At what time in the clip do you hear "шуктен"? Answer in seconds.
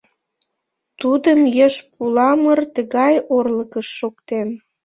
3.97-4.49